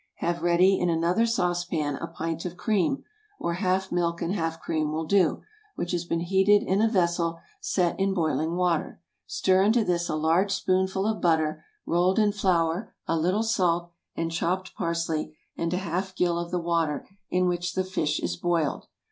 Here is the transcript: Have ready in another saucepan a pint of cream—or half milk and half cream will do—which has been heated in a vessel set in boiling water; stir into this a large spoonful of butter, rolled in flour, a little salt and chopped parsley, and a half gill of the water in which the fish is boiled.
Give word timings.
Have 0.15 0.41
ready 0.41 0.79
in 0.79 0.89
another 0.89 1.27
saucepan 1.27 1.95
a 1.97 2.07
pint 2.07 2.43
of 2.43 2.57
cream—or 2.57 3.53
half 3.53 3.91
milk 3.91 4.19
and 4.19 4.33
half 4.33 4.59
cream 4.59 4.91
will 4.91 5.05
do—which 5.05 5.91
has 5.91 6.05
been 6.05 6.21
heated 6.21 6.63
in 6.63 6.81
a 6.81 6.89
vessel 6.89 7.39
set 7.59 7.99
in 7.99 8.15
boiling 8.15 8.55
water; 8.55 8.99
stir 9.27 9.61
into 9.61 9.85
this 9.85 10.09
a 10.09 10.15
large 10.15 10.51
spoonful 10.51 11.05
of 11.05 11.21
butter, 11.21 11.63
rolled 11.85 12.17
in 12.17 12.31
flour, 12.31 12.95
a 13.05 13.15
little 13.15 13.43
salt 13.43 13.91
and 14.15 14.31
chopped 14.31 14.73
parsley, 14.73 15.37
and 15.55 15.71
a 15.71 15.77
half 15.77 16.15
gill 16.15 16.39
of 16.39 16.49
the 16.49 16.57
water 16.59 17.07
in 17.29 17.47
which 17.47 17.73
the 17.75 17.83
fish 17.83 18.19
is 18.19 18.35
boiled. 18.35 18.87